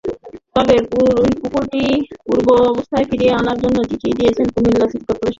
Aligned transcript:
তবে 0.55 0.75
পুকুরটি 1.35 1.83
পূর্বাবস্থায় 2.25 3.05
ফিরিয়ে 3.09 3.37
আনার 3.39 3.57
জন্য 3.63 3.77
চিঠি 3.89 4.09
দিয়েছে 4.19 4.41
কুমিল্লা 4.53 4.87
সিটি 4.91 5.03
করপোরেশন। 5.07 5.29